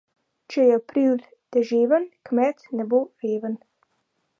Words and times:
Če 0.53 0.63
je 0.67 0.77
april 0.79 1.21
deževen, 1.57 2.09
kmet 2.31 2.67
ne 2.81 2.91
bo 2.95 3.05
reven. 3.27 3.61